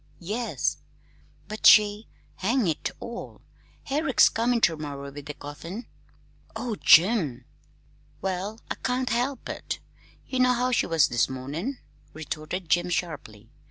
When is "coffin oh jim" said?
5.35-7.45